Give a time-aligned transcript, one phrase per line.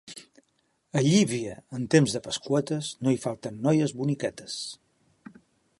[1.01, 4.57] A Llívia, en temps de Pasqüetes, no hi falten noies boniquetes.